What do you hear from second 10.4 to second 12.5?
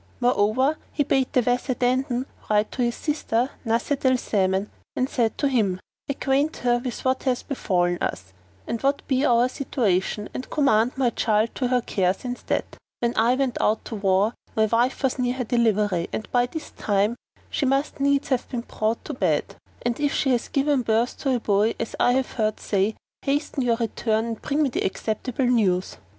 commend my child to her care since